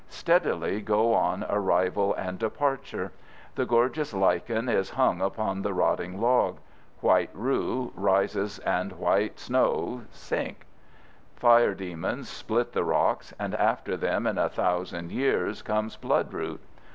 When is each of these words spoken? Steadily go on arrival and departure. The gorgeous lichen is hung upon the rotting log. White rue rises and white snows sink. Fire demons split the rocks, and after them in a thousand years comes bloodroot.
Steadily 0.09 0.81
go 0.81 1.13
on 1.13 1.45
arrival 1.47 2.11
and 2.15 2.39
departure. 2.39 3.11
The 3.53 3.67
gorgeous 3.67 4.15
lichen 4.15 4.67
is 4.67 4.89
hung 4.89 5.21
upon 5.21 5.61
the 5.61 5.75
rotting 5.75 6.19
log. 6.19 6.57
White 7.01 7.29
rue 7.35 7.91
rises 7.93 8.57
and 8.57 8.93
white 8.93 9.37
snows 9.39 10.05
sink. 10.09 10.65
Fire 11.35 11.75
demons 11.75 12.27
split 12.29 12.71
the 12.73 12.83
rocks, 12.83 13.31
and 13.37 13.53
after 13.53 13.95
them 13.95 14.25
in 14.25 14.39
a 14.39 14.49
thousand 14.49 15.11
years 15.11 15.61
comes 15.61 15.97
bloodroot. 15.97 16.61